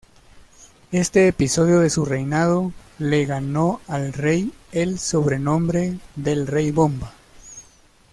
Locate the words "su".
1.91-2.05